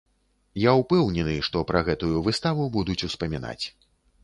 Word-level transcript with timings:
Я 0.61 0.71
ўпэўнены, 0.81 1.35
што 1.49 1.61
пра 1.73 1.83
гэтую 1.91 2.23
выставу 2.29 2.67
будуць 2.79 2.99
успамінаць. 3.11 3.63